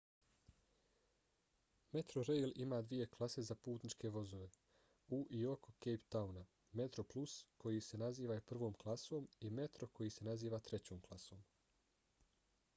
metrorail 1.95 2.53
ima 2.63 2.79
dvije 2.87 3.05
klase 3.17 3.43
za 3.49 3.57
putničke 3.67 4.09
vozove 4.15 4.47
u 5.17 5.19
i 5.41 5.41
oko 5.51 5.73
cape 5.85 6.09
towna: 6.15 6.45
metroplus 6.81 7.37
koji 7.65 7.85
se 7.89 8.01
naziva 8.05 8.39
i 8.41 8.45
prvom 8.53 8.81
klasom 8.85 9.29
i 9.49 9.53
metro 9.61 9.91
koji 10.01 10.17
se 10.17 10.25
naziva 10.31 10.63
trećom 10.71 11.05
klasom 11.09 11.45